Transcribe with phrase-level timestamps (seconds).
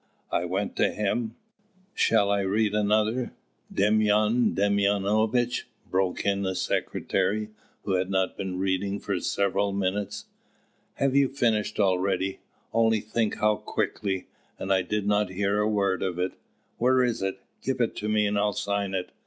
[0.31, 1.35] I went to him"
[1.93, 3.33] "Shall I read another,
[3.71, 7.49] Demyan Demyanovitch?" broke in the secretary,
[7.83, 10.25] who had not been reading for several minutes.
[10.95, 12.39] "Have you finished already?
[12.73, 14.25] Only think how quickly!
[14.57, 16.31] And I did not hear a word of it!
[16.79, 17.39] Where is it?
[17.61, 19.11] Give it me and I'll sign it.